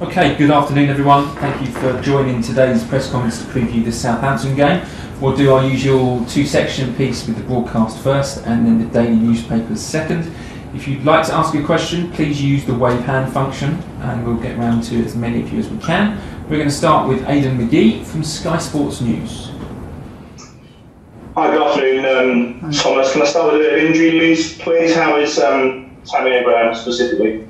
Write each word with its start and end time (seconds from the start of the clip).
Okay, 0.00 0.36
good 0.36 0.52
afternoon 0.52 0.90
everyone. 0.90 1.26
Thank 1.38 1.60
you 1.60 1.72
for 1.72 2.00
joining 2.02 2.40
today's 2.40 2.84
press 2.84 3.10
conference 3.10 3.40
to 3.40 3.46
preview 3.46 3.84
the 3.84 3.90
Southampton 3.90 4.54
game. 4.54 4.86
We'll 5.20 5.36
do 5.36 5.52
our 5.52 5.64
usual 5.66 6.24
two 6.26 6.46
section 6.46 6.94
piece 6.94 7.26
with 7.26 7.36
the 7.36 7.42
broadcast 7.42 7.98
first 7.98 8.46
and 8.46 8.64
then 8.64 8.78
the 8.78 8.84
daily 8.94 9.16
newspapers 9.16 9.80
second. 9.80 10.32
If 10.72 10.86
you'd 10.86 11.02
like 11.02 11.26
to 11.26 11.34
ask 11.34 11.52
a 11.56 11.64
question, 11.64 12.12
please 12.12 12.40
use 12.40 12.64
the 12.64 12.74
wave 12.74 13.00
hand 13.00 13.32
function 13.32 13.70
and 14.02 14.24
we'll 14.24 14.36
get 14.36 14.56
round 14.56 14.84
to 14.84 15.04
as 15.04 15.16
many 15.16 15.42
of 15.42 15.52
you 15.52 15.58
as 15.58 15.68
we 15.68 15.78
can. 15.78 16.16
We're 16.44 16.58
going 16.58 16.68
to 16.68 16.74
start 16.74 17.08
with 17.08 17.28
Aidan 17.28 17.58
McGee 17.58 18.04
from 18.04 18.22
Sky 18.22 18.58
Sports 18.58 19.00
News. 19.00 19.50
Hi, 21.34 21.50
good 21.50 21.60
afternoon, 21.60 22.60
um, 22.62 22.70
Thomas. 22.70 23.10
Can 23.12 23.22
I 23.22 23.24
start 23.24 23.52
with 23.52 23.62
a 23.62 23.64
bit 23.64 23.72
of 23.72 23.90
injury 23.90 24.12
news, 24.12 24.56
please? 24.58 24.94
How 24.94 25.18
is 25.18 25.40
um, 25.40 25.96
Tammy 26.04 26.30
Abraham 26.30 26.72
specifically? 26.76 27.47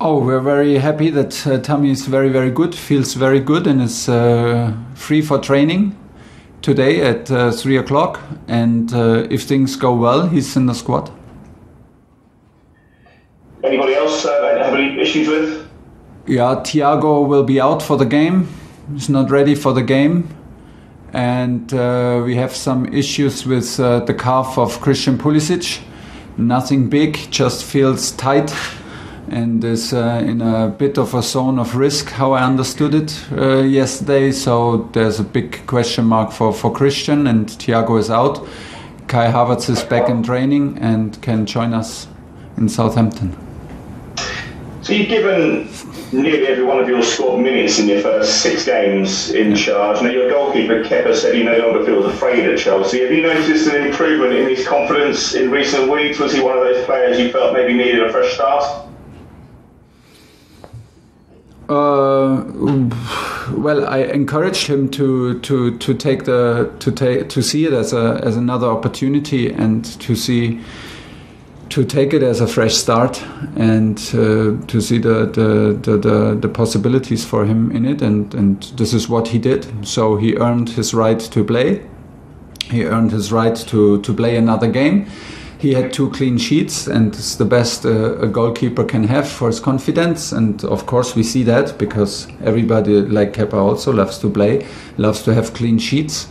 Oh, 0.00 0.24
we're 0.24 0.38
very 0.40 0.78
happy 0.78 1.10
that 1.10 1.44
uh, 1.44 1.58
Tammy 1.58 1.90
is 1.90 2.06
very, 2.06 2.28
very 2.28 2.52
good, 2.52 2.72
feels 2.72 3.14
very 3.14 3.40
good, 3.40 3.66
and 3.66 3.82
is 3.82 4.08
uh, 4.08 4.72
free 4.94 5.20
for 5.20 5.40
training 5.40 5.98
today 6.62 7.00
at 7.00 7.28
uh, 7.32 7.50
3 7.50 7.78
o'clock. 7.78 8.20
And 8.46 8.94
uh, 8.94 9.26
if 9.28 9.42
things 9.42 9.74
go 9.74 9.92
well, 9.92 10.28
he's 10.28 10.56
in 10.56 10.66
the 10.66 10.74
squad. 10.74 11.10
Anybody 13.64 13.94
else 13.94 14.24
uh, 14.24 14.62
have 14.62 14.74
any 14.74 15.00
issues 15.00 15.26
with? 15.26 15.68
Yeah, 16.28 16.62
Thiago 16.62 17.26
will 17.26 17.42
be 17.42 17.60
out 17.60 17.82
for 17.82 17.96
the 17.96 18.06
game. 18.06 18.46
He's 18.92 19.08
not 19.08 19.32
ready 19.32 19.56
for 19.56 19.72
the 19.72 19.82
game. 19.82 20.28
And 21.12 21.74
uh, 21.74 22.22
we 22.24 22.36
have 22.36 22.54
some 22.54 22.86
issues 22.94 23.44
with 23.44 23.80
uh, 23.80 23.98
the 23.98 24.14
calf 24.14 24.58
of 24.58 24.80
Christian 24.80 25.18
Pulisic. 25.18 25.82
Nothing 26.36 26.88
big, 26.88 27.16
just 27.32 27.64
feels 27.64 28.12
tight 28.12 28.54
and 29.32 29.62
is 29.64 29.92
uh, 29.92 30.22
in 30.24 30.40
a 30.40 30.68
bit 30.68 30.98
of 30.98 31.14
a 31.14 31.22
zone 31.22 31.58
of 31.58 31.76
risk, 31.76 32.10
how 32.10 32.32
I 32.32 32.42
understood 32.42 32.94
it 32.94 33.24
uh, 33.32 33.62
yesterday. 33.62 34.32
So 34.32 34.88
there's 34.92 35.20
a 35.20 35.24
big 35.24 35.66
question 35.66 36.04
mark 36.04 36.32
for, 36.32 36.52
for 36.52 36.72
Christian, 36.72 37.26
and 37.26 37.46
Thiago 37.46 37.98
is 37.98 38.10
out. 38.10 38.46
Kai 39.06 39.32
Havertz 39.32 39.70
is 39.70 39.82
back 39.82 40.08
in 40.08 40.22
training 40.22 40.78
and 40.78 41.20
can 41.22 41.46
join 41.46 41.72
us 41.72 42.08
in 42.56 42.68
Southampton. 42.68 43.36
So 44.82 44.92
you've 44.92 45.08
given 45.08 45.68
nearly 46.12 46.46
every 46.46 46.64
one 46.64 46.78
of 46.78 46.88
your 46.88 47.02
squad 47.02 47.38
minutes 47.38 47.78
in 47.78 47.88
your 47.88 48.00
first 48.00 48.42
six 48.42 48.64
games 48.64 49.30
in 49.30 49.54
charge. 49.54 50.00
Now 50.02 50.08
your 50.08 50.30
goalkeeper 50.30 50.82
Kepa 50.82 51.14
said 51.14 51.34
he 51.34 51.42
no 51.42 51.58
longer 51.58 51.84
feels 51.84 52.06
afraid 52.06 52.44
at 52.48 52.58
Chelsea. 52.58 53.02
Have 53.02 53.12
you 53.12 53.22
noticed 53.22 53.68
an 53.68 53.86
improvement 53.86 54.32
in 54.32 54.48
his 54.48 54.66
confidence 54.66 55.34
in 55.34 55.50
recent 55.50 55.90
weeks? 55.90 56.18
Was 56.18 56.32
he 56.32 56.40
one 56.40 56.56
of 56.56 56.64
those 56.64 56.84
players 56.86 57.18
you 57.18 57.30
felt 57.30 57.52
maybe 57.52 57.74
needed 57.74 58.02
a 58.02 58.10
fresh 58.10 58.34
start? 58.34 58.87
Uh, 61.68 62.44
well, 63.52 63.86
I 63.86 63.98
encouraged 63.98 64.68
him 64.68 64.88
to, 64.90 65.38
to, 65.40 65.76
to 65.76 65.94
take 65.94 66.24
the 66.24 66.72
to 66.78 66.90
take 66.90 67.28
to 67.28 67.42
see 67.42 67.66
it 67.66 67.74
as 67.74 67.92
a 67.92 68.20
as 68.24 68.36
another 68.36 68.68
opportunity 68.68 69.52
and 69.52 69.84
to 70.00 70.16
see 70.16 70.60
to 71.68 71.84
take 71.84 72.14
it 72.14 72.22
as 72.22 72.40
a 72.40 72.46
fresh 72.46 72.74
start 72.74 73.22
and 73.56 73.98
uh, 74.14 74.56
to 74.66 74.80
see 74.80 74.96
the 74.96 75.26
the, 75.26 75.78
the, 75.82 75.98
the, 75.98 76.38
the 76.40 76.48
possibilities 76.48 77.26
for 77.26 77.44
him 77.44 77.70
in 77.70 77.84
it 77.84 78.00
and, 78.00 78.34
and 78.34 78.62
this 78.76 78.94
is 78.94 79.06
what 79.10 79.28
he 79.28 79.38
did. 79.38 79.86
So 79.86 80.16
he 80.16 80.36
earned 80.36 80.70
his 80.70 80.94
right 80.94 81.20
to 81.20 81.44
play. 81.44 81.86
He 82.70 82.84
earned 82.84 83.12
his 83.12 83.30
right 83.30 83.56
to, 83.56 84.00
to 84.00 84.14
play 84.14 84.36
another 84.36 84.68
game 84.68 85.06
he 85.58 85.74
had 85.74 85.92
two 85.92 86.08
clean 86.10 86.38
sheets, 86.38 86.86
and 86.86 87.14
it's 87.14 87.34
the 87.34 87.44
best 87.44 87.84
uh, 87.84 88.18
a 88.18 88.28
goalkeeper 88.28 88.84
can 88.84 89.04
have 89.04 89.28
for 89.28 89.48
his 89.48 89.58
confidence. 89.58 90.30
And 90.30 90.64
of 90.64 90.86
course, 90.86 91.16
we 91.16 91.24
see 91.24 91.42
that 91.44 91.76
because 91.78 92.28
everybody, 92.44 93.00
like 93.00 93.32
Kepa, 93.32 93.54
also 93.54 93.92
loves 93.92 94.18
to 94.18 94.30
play, 94.30 94.66
loves 94.98 95.22
to 95.24 95.34
have 95.34 95.54
clean 95.54 95.78
sheets. 95.78 96.28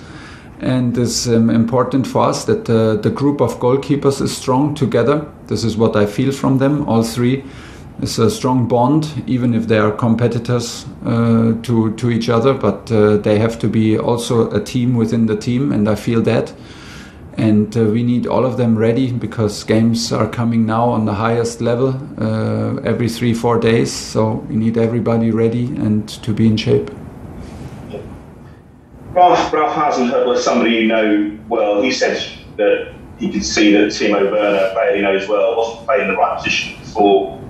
And 0.62 0.98
it's 0.98 1.28
um, 1.28 1.50
important 1.50 2.08
for 2.08 2.30
us 2.30 2.46
that 2.46 2.70
uh, 2.70 2.96
the 2.96 3.10
group 3.10 3.42
of 3.42 3.60
goalkeepers 3.60 4.22
is 4.22 4.36
strong 4.36 4.74
together. 4.74 5.28
This 5.48 5.66
is 5.66 5.76
what 5.76 5.96
I 5.96 6.06
feel 6.06 6.32
from 6.32 6.58
them, 6.58 6.88
all 6.88 7.04
three. 7.04 7.44
It's 8.02 8.18
a 8.20 8.32
strong 8.32 8.68
bond, 8.68 9.24
even 9.28 9.54
if 9.54 9.68
they 9.68 9.78
are 9.78 9.92
competitors 9.92 10.86
uh, 11.06 11.54
to 11.64 11.94
to 11.98 12.10
each 12.10 12.30
other. 12.30 12.54
But 12.54 12.92
uh, 12.92 13.18
they 13.18 13.40
have 13.40 13.60
to 13.60 13.68
be 13.68 13.98
also 13.98 14.50
a 14.52 14.64
team 14.64 14.96
within 14.96 15.26
the 15.26 15.36
team, 15.36 15.74
and 15.74 15.90
I 15.90 15.96
feel 15.96 16.22
that 16.22 16.54
and 17.38 17.78
uh, 17.78 17.84
we 17.84 18.02
need 18.04 18.26
all 18.26 18.46
of 18.46 18.58
them 18.58 18.78
ready 18.78 19.12
because 19.12 19.64
games 19.64 20.12
are 20.12 20.28
coming 20.28 20.66
now 20.66 20.90
on 20.90 21.06
the 21.06 21.14
highest 21.14 21.62
level 21.62 21.90
uh, 22.20 22.82
every 22.82 23.08
three 23.08 23.34
four 23.34 23.60
days. 23.60 23.92
So 23.94 24.46
we 24.50 24.56
need 24.56 24.78
everybody 24.78 25.32
ready 25.32 25.66
and 25.66 26.10
to 26.24 26.34
be 26.34 26.48
in 26.48 26.58
shape. 26.58 26.90
Ralph, 29.12 29.54
Ralph 29.54 29.76
Hasenhüttl 29.76 30.36
is 30.36 30.44
somebody 30.44 30.72
you 30.72 30.88
know 30.88 31.38
well. 31.48 31.82
He 31.82 31.92
said 31.92 32.22
that 32.58 32.94
he 33.20 33.32
could 33.32 33.46
see 33.46 33.72
that 33.72 33.88
Timo 33.88 34.32
Werner 34.32 34.74
player 34.74 34.96
he 34.96 35.02
knows 35.02 35.28
well 35.28 35.56
wasn't 35.56 35.86
playing 35.86 36.08
the 36.08 36.16
right 36.16 36.38
position 36.38 36.80
before 36.80 37.42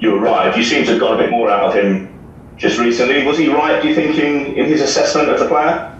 you 0.00 0.16
arrived. 0.16 0.56
You 0.56 0.64
seem 0.64 0.84
to 0.84 0.92
have 0.92 1.00
got 1.00 1.14
a 1.14 1.22
bit 1.22 1.30
more 1.30 1.50
out 1.50 1.64
of 1.64 1.74
him 1.74 2.12
just 2.56 2.78
recently. 2.78 3.22
Was 3.26 3.36
he 3.36 3.48
right 3.48 3.82
do 3.82 3.88
you 3.88 3.94
think 3.94 4.18
in, 4.18 4.54
in 4.56 4.64
his 4.66 4.80
assessment 4.80 5.28
of 5.28 5.38
the 5.38 5.48
player 5.48 5.95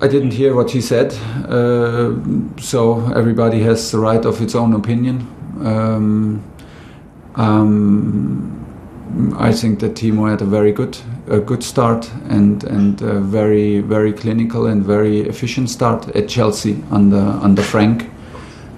I 0.00 0.06
didn't 0.06 0.32
hear 0.32 0.54
what 0.54 0.70
he 0.70 0.80
said, 0.80 1.12
uh, 1.48 2.14
so 2.60 3.12
everybody 3.16 3.60
has 3.62 3.90
the 3.90 3.98
right 3.98 4.24
of 4.24 4.40
its 4.40 4.54
own 4.54 4.72
opinion. 4.74 5.26
Um, 5.60 6.44
um, 7.34 9.34
I 9.36 9.52
think 9.52 9.80
that 9.80 9.94
Timo 9.94 10.30
had 10.30 10.40
a 10.40 10.44
very 10.44 10.70
good, 10.70 10.96
a 11.26 11.40
good 11.40 11.64
start 11.64 12.08
and 12.28 12.62
and 12.62 13.00
very 13.00 13.80
very 13.80 14.12
clinical 14.12 14.66
and 14.66 14.84
very 14.84 15.22
efficient 15.22 15.68
start 15.68 16.06
at 16.14 16.28
Chelsea 16.28 16.84
under 16.92 17.36
under 17.42 17.62
Frank. 17.62 18.08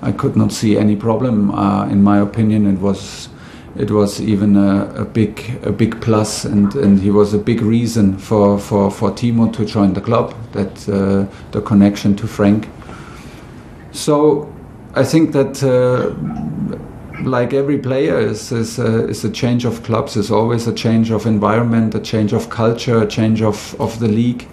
I 0.00 0.12
could 0.12 0.36
not 0.36 0.52
see 0.52 0.78
any 0.78 0.96
problem. 0.96 1.50
Uh, 1.50 1.86
in 1.90 2.02
my 2.02 2.18
opinion, 2.18 2.66
it 2.66 2.80
was 2.80 3.28
it 3.76 3.90
was 3.90 4.20
even 4.20 4.56
a, 4.56 4.92
a, 4.96 5.04
big 5.04 5.60
a 5.64 5.70
big 5.70 6.00
plus 6.00 6.44
and, 6.44 6.74
and 6.74 7.00
he 7.00 7.10
was 7.10 7.34
a 7.34 7.38
big 7.38 7.62
reason 7.62 8.18
for, 8.18 8.58
for, 8.58 8.90
for 8.90 9.10
Timo 9.10 9.52
to 9.52 9.64
join 9.64 9.92
the 9.92 10.00
club 10.00 10.34
that 10.52 10.88
uh, 10.88 11.26
the 11.52 11.60
connection 11.60 12.16
to 12.16 12.26
Frank. 12.26 12.68
So 13.92 14.52
I 14.94 15.04
think 15.04 15.32
that 15.32 15.62
uh, 15.62 16.14
like 17.22 17.52
every 17.52 17.78
player 17.78 18.18
is, 18.18 18.50
is, 18.50 18.78
a, 18.78 19.08
is 19.08 19.24
a 19.24 19.30
change 19.30 19.64
of 19.64 19.82
clubs 19.82 20.16
is 20.16 20.30
always 20.30 20.66
a 20.66 20.74
change 20.74 21.10
of 21.10 21.26
environment 21.26 21.94
a 21.94 22.00
change 22.00 22.32
of 22.32 22.48
culture 22.50 23.02
a 23.02 23.06
change 23.06 23.42
of, 23.42 23.78
of 23.80 23.98
the 24.00 24.08
league 24.08 24.48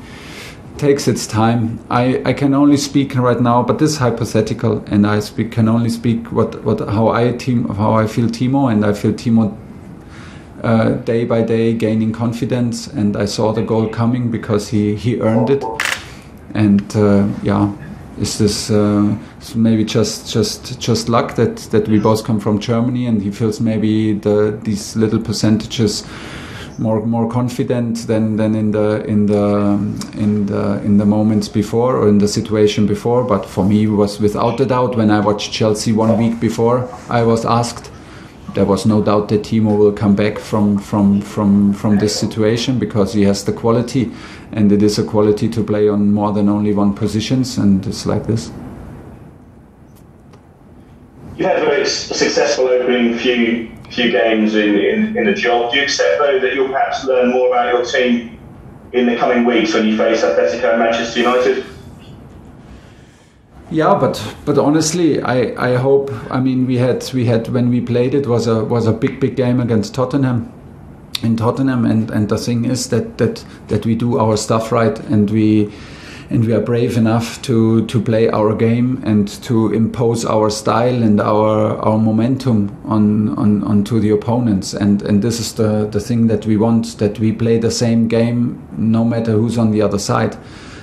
takes 0.78 1.08
its 1.08 1.28
time. 1.28 1.80
I, 1.90 2.22
I 2.26 2.34
can 2.34 2.54
only 2.54 2.78
speak 2.78 3.16
right 3.16 3.40
now, 3.42 3.64
but 3.64 3.80
this 3.80 3.92
is 3.92 3.98
hypothetical, 3.98 4.84
and 4.88 5.06
I 5.06 5.20
speak 5.20 5.52
can 5.52 5.68
only 5.68 5.90
speak 5.90 6.32
what, 6.32 6.64
what 6.64 6.80
how 6.80 7.10
I 7.10 7.32
team 7.32 7.68
how 7.70 7.94
I 7.94 8.08
feel 8.08 8.28
Timo, 8.28 8.72
and 8.72 8.86
I 8.86 8.94
feel 8.94 9.14
Timo 9.14 9.58
uh, 10.64 10.92
day 11.06 11.26
by 11.26 11.42
day 11.42 11.74
gaining 11.74 12.14
confidence, 12.14 12.88
and 12.88 13.16
I 13.16 13.26
saw 13.26 13.54
the 13.54 13.62
goal 13.62 13.88
coming 13.90 14.32
because 14.32 14.70
he 14.70 14.96
he 14.96 15.20
earned 15.22 15.50
it, 15.50 15.64
and 16.54 16.96
uh, 16.96 17.28
yeah, 17.44 17.72
is 18.20 18.38
this 18.38 18.70
uh, 18.70 19.18
maybe 19.56 19.84
just 19.84 20.32
just 20.34 20.80
just 20.80 21.10
luck 21.10 21.36
that 21.36 21.58
that 21.72 21.88
we 21.88 22.00
both 22.00 22.24
come 22.24 22.40
from 22.40 22.60
Germany, 22.60 23.08
and 23.08 23.22
he 23.22 23.32
feels 23.32 23.60
maybe 23.60 24.14
the 24.14 24.58
these 24.64 24.96
little 24.96 25.20
percentages 25.20 26.04
more 26.80 27.06
more 27.06 27.30
confident 27.30 28.08
than 28.08 28.38
than 28.38 28.56
in 28.56 28.72
the 28.72 29.04
in 29.06 29.26
the 29.26 29.46
in 30.18 30.46
the 30.46 30.82
in 30.84 30.98
the 30.98 31.06
moments 31.06 31.48
before 31.48 31.96
or 31.96 32.08
in 32.08 32.20
the 32.20 32.28
situation 32.28 32.86
before. 32.86 33.24
But 33.24 33.46
for 33.46 33.66
me, 33.66 33.84
it 33.84 33.88
was 33.88 34.20
without 34.20 34.60
a 34.60 34.66
doubt 34.66 34.96
when 34.96 35.10
I 35.10 35.20
watched 35.20 35.52
Chelsea 35.52 35.92
one 35.92 36.18
week 36.18 36.40
before, 36.40 36.90
I 37.10 37.24
was 37.24 37.46
asked. 37.46 37.92
There 38.54 38.66
was 38.66 38.86
no 38.86 39.04
doubt 39.04 39.30
that 39.30 39.44
Timo 39.44 39.78
will 39.78 39.92
come 39.92 40.16
back 40.16 40.40
from 40.40 40.78
from 40.78 41.22
from 41.22 41.74
from 41.74 41.98
this 41.98 42.16
situation 42.16 42.80
because 42.80 43.14
he 43.14 43.24
has 43.24 43.44
the 43.44 43.54
quality, 43.54 44.12
and 44.52 44.72
it 44.72 44.82
is 44.82 44.98
a 44.98 45.04
quality 45.04 45.50
to 45.50 45.64
play 45.64 45.90
on 45.90 46.12
more 46.12 46.32
than 46.32 46.50
only 46.50 46.74
one 46.74 46.94
positions, 46.94 47.58
and 47.58 47.86
it's 47.86 48.06
like 48.06 48.26
this. 48.26 48.52
You 51.38 51.46
had 51.46 51.60
a 51.60 51.66
very 51.66 51.86
successful 51.86 52.68
opening 52.68 53.16
few 53.20 53.70
few 53.92 54.12
games 54.12 54.56
in, 54.56 54.78
in, 54.78 55.18
in 55.18 55.26
the 55.26 55.34
job. 55.34 55.72
Do 55.72 55.78
you 55.78 55.84
accept, 55.84 56.20
though, 56.20 56.40
that 56.40 56.54
you'll 56.54 56.70
perhaps 56.70 57.06
learn 57.06 57.32
more 57.32 57.48
about 57.48 57.74
your 57.74 57.86
team 57.86 58.40
in 58.94 59.06
the 59.06 59.16
coming 59.16 59.46
weeks 59.46 59.74
when 59.74 59.86
you 59.86 59.98
face 59.98 60.22
Atletico 60.24 60.72
and 60.72 60.80
Manchester 60.80 61.20
United? 61.20 61.66
Yeah, 63.70 63.98
but 64.00 64.36
but 64.46 64.58
honestly, 64.58 65.22
I, 65.22 65.72
I 65.72 65.76
hope. 65.76 66.10
I 66.32 66.40
mean, 66.40 66.66
we 66.68 66.78
had 66.78 67.12
we 67.14 67.26
had 67.26 67.50
when 67.50 67.70
we 67.70 67.82
played 67.82 68.14
it 68.14 68.26
was 68.26 68.48
a 68.48 68.64
was 68.64 68.88
a 68.88 68.94
big 68.94 69.20
big 69.20 69.36
game 69.36 69.60
against 69.60 69.94
Tottenham, 69.94 70.54
in 71.22 71.36
Tottenham, 71.36 71.86
and 71.86 72.10
and 72.10 72.30
the 72.30 72.38
thing 72.38 72.64
is 72.64 72.90
that 72.90 73.18
that 73.18 73.44
that 73.68 73.86
we 73.86 73.94
do 73.96 74.20
our 74.20 74.38
stuff 74.38 74.72
right 74.72 74.98
and 75.10 75.30
we 75.30 75.70
and 76.30 76.46
we 76.46 76.54
are 76.54 76.60
brave 76.60 76.98
enough 76.98 77.42
to, 77.44 77.86
to 77.86 78.02
play 78.02 78.30
our 78.30 78.54
game 78.54 79.02
and 79.06 79.28
to 79.44 79.72
impose 79.74 80.26
our 80.26 80.50
style 80.50 81.02
and 81.04 81.22
our 81.22 81.78
our 81.78 81.98
momentum 81.98 82.76
on, 82.86 83.30
on 83.38 83.64
onto 83.64 84.00
the 84.00 84.10
opponents. 84.10 84.74
And 84.74 85.02
and 85.04 85.22
this 85.22 85.40
is 85.40 85.54
the 85.54 85.88
the 85.88 86.00
thing 86.00 86.28
that 86.28 86.46
we 86.46 86.58
want 86.58 86.98
that 86.98 87.20
we 87.20 87.32
play 87.32 87.58
the 87.58 87.72
same 87.72 88.08
game 88.08 88.62
no 88.78 89.06
matter 89.06 89.32
who's 89.32 89.58
on 89.58 89.72
the 89.72 89.82
other 89.82 90.00
side. 90.00 90.38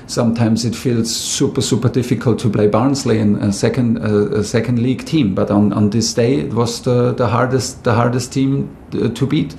Sometimes 0.07 0.65
it 0.65 0.75
feels 0.77 1.15
super 1.15 1.63
super 1.63 1.89
difficult 1.89 2.39
to 2.41 2.51
play 2.51 2.67
Barnsley 2.67 3.19
in 3.19 3.37
a 3.37 3.53
second 3.53 3.99
uh, 3.99 4.41
a 4.41 4.45
second 4.45 4.79
league 4.83 5.05
team 5.05 5.35
but 5.35 5.51
on, 5.51 5.73
on 5.73 5.91
this 5.91 6.13
day 6.15 6.35
it 6.41 6.53
was 6.53 6.83
the, 6.83 7.13
the 7.13 7.29
hardest 7.29 7.85
the 7.85 7.95
hardest 7.95 8.33
team 8.33 8.77
uh, 8.95 9.09
to 9.09 9.27
beat 9.27 9.55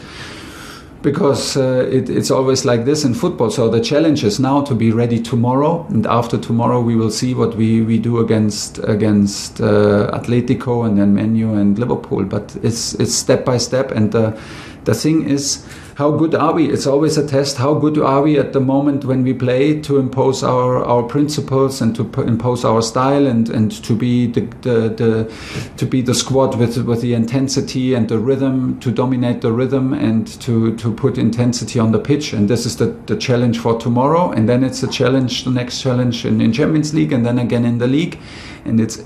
because 1.06 1.56
uh, 1.56 1.88
it, 1.90 2.10
it's 2.10 2.32
always 2.32 2.66
like 2.66 2.84
this 2.84 3.06
in 3.06 3.14
football. 3.14 3.52
So 3.52 3.70
the 3.70 3.80
challenge 3.80 4.24
is 4.24 4.40
now 4.40 4.64
to 4.64 4.74
be 4.74 4.92
ready 4.92 5.22
tomorrow, 5.22 5.86
and 5.90 6.08
after 6.08 6.36
tomorrow 6.36 6.82
we 6.82 6.96
will 6.96 7.12
see 7.12 7.36
what 7.36 7.56
we, 7.56 7.82
we 7.84 8.00
do 8.00 8.18
against 8.20 8.80
against 8.80 9.62
uh, 9.62 10.10
Atletico 10.12 10.84
and 10.86 10.98
then 10.98 11.14
Menu 11.14 11.54
and 11.54 11.78
Liverpool. 11.78 12.26
But 12.26 12.58
it's 12.64 12.96
it's 12.96 13.14
step 13.14 13.46
by 13.46 13.58
step, 13.58 13.92
and 13.92 14.12
the 14.12 14.38
the 14.86 14.96
thing 14.96 15.30
is 15.30 15.64
how 15.96 16.12
good 16.12 16.36
are 16.36 16.52
we? 16.52 16.70
It's 16.70 16.86
always 16.86 17.18
a 17.18 17.26
test. 17.26 17.56
How 17.56 17.74
good 17.74 17.98
are 17.98 18.22
we 18.22 18.38
at 18.38 18.52
the 18.52 18.60
moment 18.60 19.06
when 19.06 19.24
we 19.24 19.34
play 19.34 19.80
to 19.80 19.98
impose 19.98 20.44
our, 20.44 20.84
our 20.84 21.04
principles 21.04 21.80
and 21.80 21.96
to 21.96 22.04
impose 22.22 22.66
our 22.66 22.82
style 22.82 23.26
and, 23.26 23.50
and 23.50 23.72
to 23.86 23.96
be 23.96 24.28
the, 24.28 24.42
the, 24.62 24.90
the 24.90 25.34
to 25.78 25.86
be 25.86 26.02
the 26.02 26.14
squad 26.14 26.60
with 26.60 26.78
with 26.80 27.00
the 27.00 27.14
intensity 27.14 27.94
and 27.94 28.10
the 28.10 28.20
rhythm 28.20 28.78
to 28.82 28.92
dominate 28.92 29.40
the 29.40 29.54
rhythm 29.54 29.94
and 29.94 30.28
to, 30.42 30.76
to 30.76 30.94
put 30.94 31.18
intensity 31.18 31.80
on 31.80 31.94
the 31.94 32.00
pitch. 32.00 32.34
And 32.34 32.50
this 32.50 32.66
is 32.66 32.76
the, 32.76 32.88
the 33.06 33.16
challenge 33.16 33.60
for 33.60 33.80
tomorrow. 33.80 34.32
And 34.32 34.50
then 34.50 34.66
it's 34.66 34.84
a 34.84 34.90
challenge, 34.90 35.46
the 35.46 35.52
next 35.52 35.82
challenge 35.82 36.26
in, 36.26 36.42
in 36.42 36.52
Champions 36.52 36.94
League 36.94 37.14
and 37.14 37.26
then 37.26 37.40
again 37.40 37.64
in 37.64 37.78
the 37.78 37.88
league. 37.88 38.20
And 38.66 38.82
it's 38.82 39.02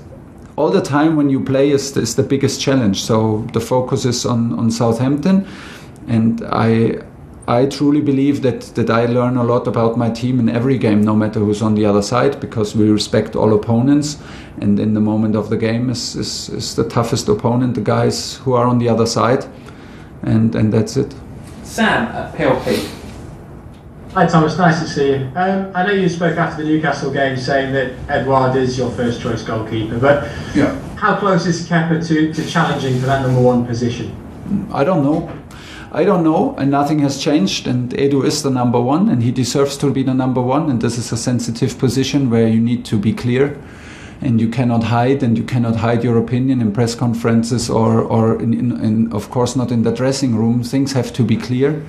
all 0.56 0.70
the 0.70 0.82
time 0.82 1.14
when 1.14 1.30
you 1.30 1.38
play 1.44 1.70
is, 1.70 1.96
is 1.96 2.16
the 2.16 2.24
biggest 2.24 2.60
challenge. 2.60 3.00
So 3.00 3.46
the 3.52 3.60
focus 3.60 4.04
is 4.04 4.26
on, 4.26 4.58
on 4.58 4.72
Southampton 4.72 5.46
and 6.06 6.42
I 6.50 6.98
I 7.48 7.66
truly 7.66 8.00
believe 8.00 8.42
that 8.42 8.60
that 8.76 8.90
I 8.90 9.06
learn 9.06 9.36
a 9.36 9.44
lot 9.44 9.66
about 9.66 9.96
my 9.96 10.10
team 10.10 10.38
in 10.38 10.48
every 10.48 10.78
game, 10.78 11.02
no 11.02 11.16
matter 11.16 11.40
who's 11.40 11.62
on 11.62 11.74
the 11.74 11.84
other 11.84 12.02
side, 12.02 12.40
because 12.40 12.76
we 12.76 12.88
respect 12.90 13.34
all 13.34 13.52
opponents. 13.54 14.18
And 14.60 14.78
in 14.78 14.94
the 14.94 15.00
moment 15.00 15.34
of 15.36 15.48
the 15.48 15.56
game, 15.56 15.90
is 15.90 16.16
is, 16.16 16.48
is 16.48 16.74
the 16.76 16.84
toughest 16.88 17.28
opponent, 17.28 17.74
the 17.74 17.80
guys 17.80 18.36
who 18.36 18.52
are 18.52 18.66
on 18.66 18.78
the 18.78 18.88
other 18.88 19.06
side, 19.06 19.44
and 20.22 20.54
and 20.54 20.72
that's 20.72 20.96
it. 20.96 21.14
Sam 21.64 22.08
at 22.08 22.34
PLP. 22.34 23.00
Hi 24.14 24.26
Thomas, 24.26 24.58
nice 24.58 24.80
to 24.80 24.88
see 24.88 25.10
you. 25.10 25.32
Um, 25.36 25.70
I 25.72 25.86
know 25.86 25.92
you 25.92 26.08
spoke 26.08 26.36
after 26.36 26.64
the 26.64 26.68
Newcastle 26.68 27.12
game 27.12 27.36
saying 27.36 27.72
that 27.74 27.92
Edouard 28.08 28.56
is 28.56 28.76
your 28.76 28.90
first 28.90 29.20
choice 29.20 29.44
goalkeeper, 29.44 30.00
but 30.00 30.24
yeah. 30.52 30.76
how 30.96 31.16
close 31.16 31.46
is 31.46 31.68
Kepa 31.68 32.04
to, 32.08 32.32
to 32.34 32.50
challenging 32.50 32.98
for 32.98 33.06
that 33.06 33.22
number 33.22 33.40
one 33.40 33.64
position? 33.64 34.10
I 34.72 34.82
don't 34.82 35.04
know. 35.04 35.32
I 35.92 36.04
don't 36.04 36.22
know, 36.22 36.54
and 36.56 36.70
nothing 36.70 37.00
has 37.00 37.20
changed. 37.20 37.66
And 37.66 37.90
Edu 37.90 38.24
is 38.24 38.42
the 38.42 38.50
number 38.50 38.80
one, 38.80 39.08
and 39.08 39.22
he 39.22 39.32
deserves 39.32 39.76
to 39.78 39.90
be 39.90 40.04
the 40.04 40.14
number 40.14 40.40
one. 40.40 40.70
And 40.70 40.80
this 40.80 40.96
is 40.96 41.10
a 41.10 41.16
sensitive 41.16 41.78
position 41.78 42.30
where 42.30 42.46
you 42.46 42.60
need 42.60 42.84
to 42.86 42.98
be 42.98 43.12
clear, 43.12 43.60
and 44.20 44.40
you 44.40 44.48
cannot 44.48 44.84
hide, 44.84 45.24
and 45.24 45.36
you 45.36 45.42
cannot 45.42 45.76
hide 45.76 46.04
your 46.04 46.16
opinion 46.16 46.60
in 46.60 46.72
press 46.72 46.94
conferences 46.94 47.68
or, 47.68 48.02
or 48.02 48.40
in, 48.40 48.54
in, 48.54 48.84
in, 48.84 49.12
of 49.12 49.30
course, 49.30 49.56
not 49.56 49.72
in 49.72 49.82
the 49.82 49.90
dressing 49.90 50.36
room. 50.36 50.62
Things 50.62 50.92
have 50.92 51.12
to 51.14 51.24
be 51.24 51.36
clear, 51.36 51.84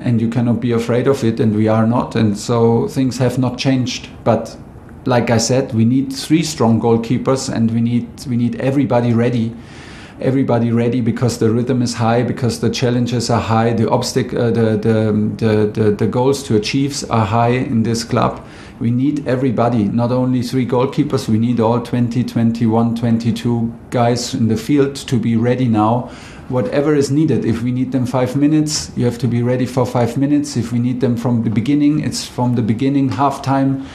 and 0.00 0.20
you 0.20 0.28
cannot 0.28 0.60
be 0.60 0.72
afraid 0.72 1.06
of 1.06 1.22
it, 1.22 1.38
and 1.38 1.54
we 1.54 1.68
are 1.68 1.86
not. 1.86 2.16
And 2.16 2.36
so 2.36 2.88
things 2.88 3.18
have 3.18 3.38
not 3.38 3.58
changed, 3.58 4.08
but. 4.24 4.56
Like 5.04 5.30
I 5.30 5.38
said, 5.38 5.72
we 5.72 5.86
need 5.86 6.12
three 6.12 6.42
strong 6.42 6.82
goalkeepers, 6.82 7.48
and 7.48 7.70
we 7.70 7.80
need 7.80 8.08
we 8.28 8.36
need 8.36 8.60
everybody 8.60 9.14
ready 9.14 9.54
everybody 10.20 10.72
ready 10.72 11.00
because 11.00 11.38
the 11.38 11.50
rhythm 11.50 11.82
is 11.82 11.94
high, 11.94 12.22
because 12.22 12.60
the 12.60 12.70
challenges 12.70 13.30
are 13.30 13.40
high, 13.40 13.72
the 13.72 13.90
obstacle, 13.90 14.38
uh, 14.38 14.50
the, 14.50 14.76
the, 14.76 15.34
the, 15.36 15.82
the, 15.82 15.90
the 15.90 16.06
goals 16.06 16.42
to 16.44 16.56
achieve 16.56 17.04
are 17.10 17.26
high 17.26 17.50
in 17.50 17.82
this 17.82 18.04
club. 18.04 18.44
We 18.80 18.90
need 18.90 19.26
everybody, 19.26 19.84
not 19.84 20.12
only 20.12 20.42
three 20.42 20.66
goalkeepers, 20.66 21.28
we 21.28 21.38
need 21.38 21.60
all 21.60 21.80
20, 21.80 22.22
21, 22.24 22.94
22 22.94 23.74
guys 23.90 24.34
in 24.34 24.48
the 24.48 24.56
field 24.56 24.94
to 24.96 25.18
be 25.18 25.36
ready 25.36 25.68
now 25.68 26.10
whatever 26.48 26.94
is 26.94 27.10
needed. 27.10 27.44
If 27.44 27.62
we 27.62 27.72
need 27.72 27.92
them 27.92 28.06
five 28.06 28.34
minutes, 28.34 28.90
you 28.96 29.04
have 29.04 29.18
to 29.18 29.28
be 29.28 29.42
ready 29.42 29.66
for 29.66 29.84
five 29.84 30.16
minutes. 30.16 30.56
If 30.56 30.72
we 30.72 30.78
need 30.78 31.00
them 31.00 31.16
from 31.16 31.44
the 31.44 31.50
beginning, 31.50 32.00
it's 32.00 32.26
from 32.26 32.54
the 32.54 32.62
beginning, 32.62 33.10
half 33.10 33.42
time 33.42 33.86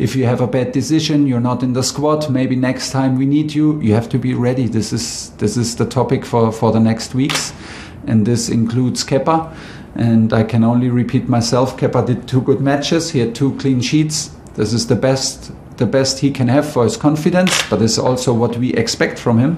if 0.00 0.16
you 0.16 0.24
have 0.24 0.40
a 0.40 0.46
bad 0.46 0.72
decision, 0.72 1.26
you're 1.26 1.40
not 1.40 1.62
in 1.62 1.74
the 1.74 1.82
squad. 1.82 2.30
Maybe 2.30 2.56
next 2.56 2.90
time 2.90 3.18
we 3.18 3.26
need 3.26 3.52
you, 3.52 3.78
you 3.82 3.92
have 3.92 4.08
to 4.08 4.18
be 4.18 4.32
ready. 4.32 4.66
This 4.66 4.92
is 4.92 5.30
this 5.36 5.56
is 5.58 5.76
the 5.76 5.84
topic 5.84 6.24
for 6.24 6.50
for 6.50 6.72
the 6.72 6.80
next 6.80 7.14
weeks, 7.14 7.52
and 8.06 8.26
this 8.26 8.48
includes 8.48 9.04
Kepa. 9.04 9.54
And 9.94 10.32
I 10.32 10.44
can 10.44 10.64
only 10.64 10.88
repeat 10.88 11.28
myself. 11.28 11.76
Kepa 11.76 12.06
did 12.06 12.26
two 12.26 12.40
good 12.40 12.60
matches. 12.60 13.10
He 13.10 13.18
had 13.18 13.34
two 13.34 13.54
clean 13.56 13.82
sheets. 13.82 14.30
This 14.54 14.72
is 14.72 14.86
the 14.86 14.96
best 14.96 15.52
the 15.76 15.86
best 15.86 16.20
he 16.20 16.30
can 16.30 16.48
have 16.48 16.64
for 16.72 16.84
his 16.84 16.96
confidence, 16.96 17.62
but 17.68 17.82
it's 17.82 17.98
also 17.98 18.32
what 18.32 18.56
we 18.56 18.72
expect 18.74 19.18
from 19.18 19.38
him. 19.38 19.56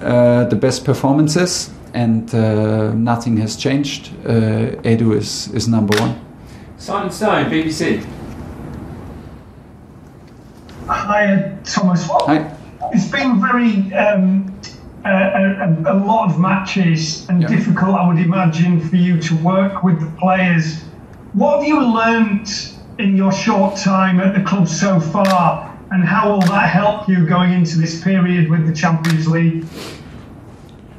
Uh, 0.00 0.44
the 0.44 0.56
best 0.56 0.84
performances, 0.86 1.70
and 1.92 2.34
uh, 2.34 2.94
nothing 2.94 3.36
has 3.36 3.56
changed. 3.56 4.10
Uh, 4.24 4.80
Edu 4.82 5.14
is, 5.14 5.48
is 5.52 5.68
number 5.68 5.94
one. 6.00 6.18
Simon 6.78 7.10
Stone, 7.10 7.50
BBC. 7.50 8.19
Hi, 10.90 11.56
Thomas. 11.64 12.08
Well, 12.08 12.26
Hi. 12.26 12.56
It's 12.92 13.08
been 13.08 13.40
very 13.40 13.94
um, 13.94 14.52
a, 15.04 15.08
a, 15.08 15.92
a, 15.92 15.94
lot 15.94 16.28
of 16.28 16.40
matches 16.40 17.28
and 17.28 17.46
difficult, 17.46 17.94
I 17.94 18.08
would 18.08 18.18
imagine, 18.18 18.80
for 18.88 18.96
you 18.96 19.20
to 19.20 19.36
work 19.36 19.84
with 19.84 20.00
the 20.00 20.10
players. 20.18 20.82
What 21.32 21.60
have 21.60 21.68
you 21.68 21.80
learned 21.80 22.48
in 22.98 23.16
your 23.16 23.30
short 23.30 23.76
time 23.76 24.18
at 24.18 24.34
the 24.34 24.42
club 24.42 24.66
so 24.66 24.98
far, 24.98 25.78
and 25.92 26.02
how 26.02 26.32
will 26.32 26.40
that 26.40 26.68
help 26.68 27.08
you 27.08 27.24
going 27.24 27.52
into 27.52 27.78
this 27.78 28.02
period 28.02 28.50
with 28.50 28.66
the 28.66 28.74
Champions 28.74 29.28
League? 29.28 29.64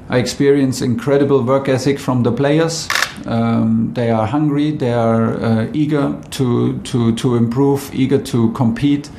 I 0.08 0.20
experience 0.20 0.82
incredible 0.82 1.44
work 1.44 1.68
ethic 1.68 2.00
from 2.00 2.24
the 2.24 2.32
players. 2.32 2.88
Um, 3.26 3.92
they 3.94 4.10
are 4.10 4.26
hungry, 4.26 4.72
they 4.72 4.94
are 4.94 5.34
uh, 5.34 5.70
eager 5.74 6.18
to, 6.32 6.80
to, 6.80 7.14
to 7.16 7.36
improve, 7.36 7.94
eager 7.94 8.22
to 8.24 8.54
compete 8.54 9.10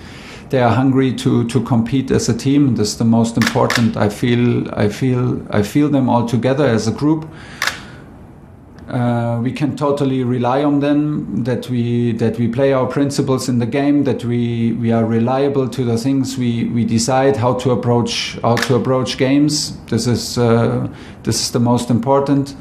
they 0.52 0.60
are 0.60 0.75
hungry 0.75 1.12
to 1.14 1.44
to 1.49 1.62
compete 1.62 2.10
as 2.10 2.28
a 2.28 2.37
team. 2.37 2.75
This 2.76 2.88
is 2.88 2.99
the 2.99 3.04
most 3.04 3.37
important. 3.37 3.96
I 3.96 4.10
feel 4.10 4.69
I 4.75 4.88
feel 4.88 5.40
I 5.50 5.62
feel 5.62 5.88
them 5.88 6.08
all 6.10 6.26
together 6.28 6.66
as 6.66 6.87
a 6.87 6.93
group. 6.93 7.26
Uh, 8.87 9.40
we 9.42 9.50
can 9.50 9.75
totally 9.75 10.23
rely 10.23 10.62
on 10.62 10.80
them. 10.80 11.44
That 11.44 11.71
we 11.71 12.12
that 12.18 12.38
we 12.38 12.49
play 12.49 12.75
our 12.75 12.87
principles 12.87 13.49
in 13.49 13.61
the 13.61 13.66
game. 13.66 14.04
That 14.04 14.25
we 14.25 14.75
we 14.75 14.92
are 14.92 15.06
reliable 15.06 15.68
to 15.68 15.85
the 15.85 15.97
things 15.97 16.37
we 16.37 16.64
we 16.64 16.85
decide 16.85 17.38
how 17.38 17.54
to 17.54 17.71
approach 17.71 18.38
how 18.42 18.56
to 18.56 18.75
approach 18.75 19.16
games. 19.16 19.78
This 19.87 20.06
is 20.06 20.37
uh, 20.37 20.87
this 21.23 21.40
is 21.40 21.50
the 21.50 21.61
most 21.61 21.90
important. 21.90 22.56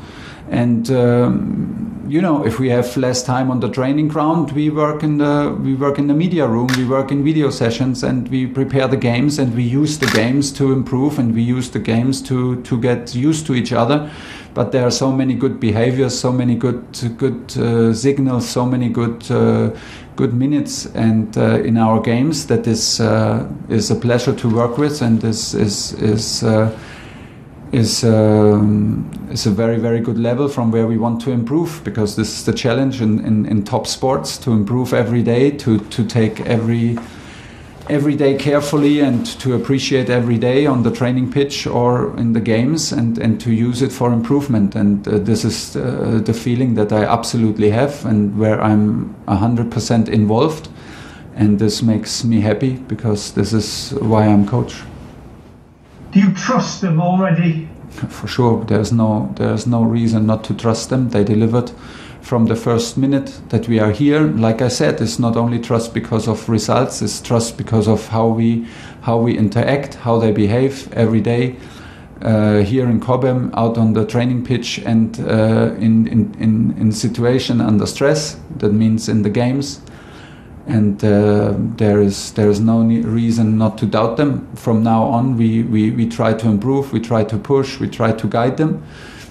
And 0.49 0.89
um, 0.91 1.90
you 2.11 2.21
know, 2.21 2.45
if 2.45 2.59
we 2.59 2.67
have 2.69 2.97
less 2.97 3.23
time 3.23 3.49
on 3.49 3.61
the 3.61 3.69
training 3.69 4.09
ground, 4.09 4.51
we 4.51 4.69
work 4.69 5.01
in 5.01 5.17
the 5.17 5.57
we 5.63 5.75
work 5.75 5.97
in 5.97 6.07
the 6.07 6.13
media 6.13 6.45
room, 6.45 6.67
we 6.77 6.83
work 6.83 7.09
in 7.09 7.23
video 7.23 7.49
sessions, 7.49 8.03
and 8.03 8.27
we 8.27 8.45
prepare 8.47 8.87
the 8.89 8.97
games, 8.97 9.39
and 9.39 9.55
we 9.55 9.63
use 9.63 9.97
the 9.97 10.07
games 10.07 10.51
to 10.53 10.73
improve, 10.73 11.19
and 11.19 11.33
we 11.33 11.41
use 11.41 11.69
the 11.71 11.79
games 11.79 12.21
to 12.23 12.61
to 12.63 12.77
get 12.77 13.15
used 13.15 13.45
to 13.47 13.53
each 13.53 13.71
other. 13.71 14.11
But 14.53 14.73
there 14.73 14.83
are 14.83 14.91
so 14.91 15.11
many 15.11 15.35
good 15.35 15.61
behaviors, 15.61 16.19
so 16.19 16.33
many 16.33 16.55
good 16.55 16.83
good 17.17 17.57
uh, 17.57 17.93
signals, 17.93 18.49
so 18.49 18.65
many 18.65 18.89
good 18.89 19.31
uh, 19.31 19.69
good 20.17 20.33
minutes, 20.33 20.87
and 20.93 21.37
uh, 21.37 21.63
in 21.63 21.77
our 21.77 22.01
games 22.01 22.45
that 22.47 22.67
is 22.67 22.99
uh, 22.99 23.47
is 23.69 23.89
a 23.89 23.95
pleasure 23.95 24.35
to 24.35 24.49
work 24.49 24.77
with, 24.77 25.01
and 25.01 25.23
is 25.23 25.53
is 25.53 25.93
is 25.93 26.43
uh, 26.43 26.77
is 27.71 28.03
um, 28.03 29.09
is 29.31 29.45
a 29.45 29.49
very 29.49 29.77
very 29.77 29.99
good 29.99 30.17
level 30.17 30.47
from 30.47 30.71
where 30.71 30.87
we 30.87 30.97
want 30.97 31.21
to 31.21 31.31
improve 31.31 31.81
because 31.83 32.15
this 32.15 32.29
is 32.29 32.45
the 32.45 32.53
challenge 32.53 33.01
in, 33.01 33.23
in, 33.25 33.45
in, 33.45 33.63
top 33.63 33.87
sports 33.87 34.37
to 34.37 34.51
improve 34.51 34.93
every 34.93 35.23
day 35.23 35.49
to 35.51 35.79
to 35.89 36.03
take 36.03 36.41
every 36.41 36.97
every 37.89 38.15
day 38.15 38.35
carefully 38.35 38.99
and 38.99 39.25
to 39.39 39.53
appreciate 39.55 40.09
every 40.09 40.37
day 40.37 40.65
on 40.65 40.83
the 40.83 40.91
training 40.91 41.31
pitch 41.31 41.65
or 41.65 42.15
in 42.17 42.33
the 42.33 42.41
games 42.41 42.91
and 42.91 43.17
and 43.17 43.39
to 43.39 43.51
use 43.51 43.81
it 43.81 43.91
for 43.91 44.11
improvement. 44.11 44.75
And 44.75 45.07
uh, 45.07 45.19
this 45.19 45.45
is 45.45 45.75
uh, 45.75 46.21
the 46.23 46.33
feeling 46.33 46.75
that 46.75 46.91
I 46.91 47.05
absolutely 47.05 47.69
have 47.69 48.05
and 48.05 48.37
where 48.37 48.61
I'm 48.61 49.15
100% 49.27 50.09
involved. 50.09 50.67
And 51.35 51.57
this 51.57 51.81
makes 51.81 52.25
me 52.25 52.41
happy 52.41 52.73
because 52.73 53.31
this 53.31 53.53
is 53.53 53.93
why 54.01 54.25
I'm 54.27 54.45
coach 54.45 54.75
do 56.11 56.19
you 56.19 56.33
trust 56.33 56.81
them 56.81 57.01
already? 57.01 57.67
For 57.89 58.27
sure, 58.27 58.63
there's 58.65 58.91
no 58.91 59.33
there's 59.35 59.67
no 59.67 59.83
reason 59.83 60.25
not 60.25 60.43
to 60.45 60.53
trust 60.53 60.89
them. 60.89 61.09
They 61.09 61.23
delivered 61.23 61.71
from 62.21 62.45
the 62.45 62.55
first 62.55 62.97
minute 62.97 63.41
that 63.49 63.67
we 63.67 63.79
are 63.79 63.91
here. 63.91 64.21
Like 64.21 64.61
I 64.61 64.69
said, 64.69 65.01
it's 65.01 65.19
not 65.19 65.35
only 65.35 65.59
trust 65.59 65.93
because 65.93 66.27
of 66.27 66.47
results; 66.47 67.01
it's 67.01 67.21
trust 67.21 67.57
because 67.57 67.87
of 67.87 68.07
how 68.07 68.27
we 68.27 68.67
how 69.01 69.17
we 69.17 69.37
interact, 69.37 69.95
how 69.95 70.19
they 70.19 70.31
behave 70.31 70.91
every 70.93 71.21
day. 71.21 71.55
Uh, 72.21 72.59
here 72.59 72.87
in 72.87 72.99
Cobham, 72.99 73.49
out 73.55 73.79
on 73.79 73.93
the 73.93 74.05
training 74.05 74.45
pitch, 74.45 74.77
and 74.85 75.19
uh, 75.21 75.73
in, 75.79 76.07
in, 76.07 76.35
in 76.39 76.75
in 76.77 76.91
situation 76.91 77.59
under 77.59 77.87
stress. 77.87 78.37
That 78.57 78.73
means 78.73 79.09
in 79.09 79.23
the 79.23 79.29
games, 79.29 79.81
and 80.67 81.03
uh, 81.03 81.53
there 81.77 82.01
is 82.01 82.33
there 82.33 82.49
is 82.49 82.59
no 82.59 82.81
reason 82.83 83.57
not 83.57 83.77
to 83.79 83.85
doubt 83.85 84.17
them. 84.17 84.47
From 84.55 84.83
now 84.83 85.03
on, 85.03 85.37
we, 85.37 85.63
we, 85.63 85.91
we 85.91 86.07
try 86.07 86.33
to 86.33 86.47
improve, 86.47 86.93
we 86.93 86.99
try 86.99 87.23
to 87.23 87.37
push, 87.37 87.79
we 87.79 87.87
try 87.87 88.11
to 88.11 88.27
guide 88.27 88.57
them, 88.57 88.83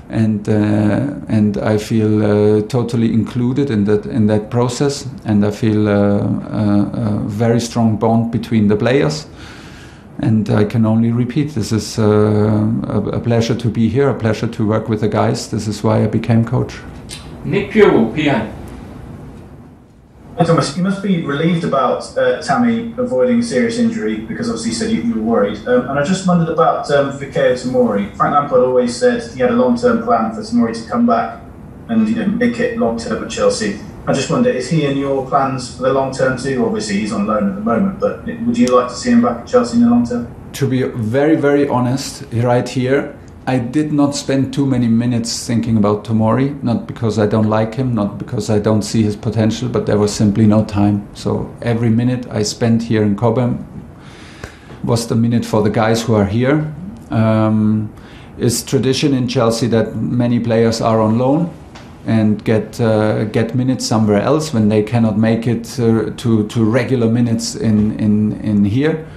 and 0.09 0.49
uh, 0.49 1.15
and 1.29 1.57
I 1.59 1.79
feel 1.79 2.23
uh, 2.23 2.63
totally 2.63 3.13
included 3.13 3.71
in 3.71 3.85
that 3.85 4.07
in 4.07 4.27
that 4.27 4.51
process, 4.51 5.07
and 5.25 5.45
I 5.45 5.51
feel 5.51 5.89
uh, 5.89 5.93
a, 5.93 6.91
a 6.95 7.19
very 7.27 7.61
strong 7.61 7.97
bond 7.97 8.33
between 8.33 8.69
the 8.69 8.77
players 8.77 9.27
and 10.23 10.51
I 10.51 10.65
can 10.65 10.85
only 10.85 11.13
repeat 11.13 11.55
this 11.55 11.73
is 11.73 11.99
uh, 11.99 12.05
a, 12.05 12.99
a, 13.17 13.21
pleasure 13.21 13.55
to 13.55 13.69
be 13.71 13.89
here, 13.89 14.11
a 14.11 14.15
pleasure 14.15 14.47
to 14.49 14.67
work 14.67 14.89
with 14.89 15.01
the 15.01 15.09
guys. 15.09 15.51
This 15.51 15.67
is 15.67 15.83
why 15.83 16.05
I 16.05 16.07
became 16.07 16.45
coach. 16.45 16.79
Nick 17.45 17.71
Purewal, 17.71 18.15
PA. 18.15 18.60
Thomas, 20.47 20.75
you 20.77 20.83
must 20.83 21.03
be 21.03 21.23
relieved 21.23 21.65
about 21.65 22.17
uh, 22.17 22.41
Tammy 22.41 22.95
avoiding 22.97 23.43
serious 23.43 23.79
injury 23.79 24.21
because 24.21 24.49
obviously 24.49 24.71
you 24.71 24.77
said 24.77 24.91
you, 24.91 25.03
you 25.03 25.15
were 25.15 25.23
worried. 25.23 25.59
Um, 25.69 25.91
and 25.91 25.99
I 25.99 26.03
just 26.03 26.27
wondered 26.27 26.49
about 26.49 26.91
um, 26.91 27.13
Fikayo 27.13 27.53
Tomori. 27.53 28.17
Frank 28.17 28.35
Lampard 28.35 28.63
always 28.63 28.97
said 28.97 29.23
he 29.35 29.41
had 29.41 29.51
a 29.51 29.55
long-term 29.57 30.03
plan 30.03 30.35
for 30.35 30.41
Tomori 30.41 30.83
to 30.83 30.89
come 30.89 31.07
back 31.07 31.43
and 31.89 32.09
you 32.09 32.15
know 32.15 32.27
make 32.27 32.59
it 32.59 32.79
long-term 32.79 33.23
at 33.23 33.31
Chelsea. 33.31 33.81
I 34.07 34.15
just 34.15 34.31
wonder, 34.31 34.49
is 34.49 34.71
he 34.71 34.87
in 34.87 34.97
your 34.97 35.29
plans 35.29 35.77
for 35.77 35.83
the 35.83 35.93
long 35.93 36.11
term 36.11 36.39
too? 36.39 36.65
Obviously, 36.65 37.01
he's 37.01 37.13
on 37.13 37.27
loan 37.27 37.51
at 37.51 37.55
the 37.55 37.61
moment, 37.61 38.01
but 38.01 38.25
would 38.25 38.57
you 38.57 38.69
like 38.69 38.89
to 38.89 38.95
see 38.95 39.11
him 39.11 39.23
back 39.23 39.41
at 39.41 39.47
Chelsea 39.47 39.77
in 39.77 39.85
the 39.85 39.91
long 39.91 40.07
term? 40.07 40.35
To 40.55 40.67
be 40.67 40.85
very, 40.85 41.37
very 41.37 41.69
honest, 41.69 42.25
right 42.33 42.67
here, 42.67 43.15
I 43.51 43.59
did 43.59 43.93
not 43.93 44.15
spend 44.15 44.55
too 44.55 44.65
many 44.65 44.87
minutes 44.87 45.45
thinking 45.45 45.77
about 45.77 46.05
Tomori, 46.05 46.63
not 46.63 46.87
because 46.87 47.19
I 47.19 47.27
don't 47.27 47.49
like 47.49 47.75
him, 47.75 47.97
not 47.97 48.17
because 48.17 48.49
I 48.49 48.61
don't 48.61 48.83
see 48.83 49.03
his 49.03 49.17
potential, 49.17 49.69
but 49.69 49.87
there 49.87 49.99
was 49.99 50.15
simply 50.15 50.47
no 50.47 50.65
time. 50.65 51.09
So 51.15 51.53
every 51.61 51.91
minute 51.91 52.29
I 52.31 52.45
spent 52.45 52.85
here 52.85 53.03
in 53.03 53.17
Cobham 53.17 53.67
was 54.85 55.09
the 55.09 55.17
minute 55.17 55.45
for 55.45 55.63
the 55.63 55.71
guys 55.71 56.01
who 56.01 56.15
are 56.15 56.27
here. 56.27 56.73
Um, 57.11 57.93
it's 58.39 58.63
tradition 58.63 59.15
in 59.15 59.27
Chelsea 59.27 59.67
that 59.67 59.97
many 59.97 60.39
players 60.39 60.81
are 60.81 61.01
on 61.01 61.19
loan 61.19 61.51
and 62.07 62.45
get 62.45 62.81
uh, 62.81 63.25
get 63.25 63.57
minutes 63.57 63.85
somewhere 63.85 64.23
else 64.23 64.55
when 64.55 64.69
they 64.69 64.85
cannot 64.85 65.19
make 65.19 65.49
it 65.49 65.67
uh, 65.81 66.11
to 66.19 66.47
to 66.47 66.65
regular 66.65 67.09
minutes 67.09 67.57
in 67.57 67.99
in 67.99 68.41
in 68.43 68.65
here. 68.65 69.09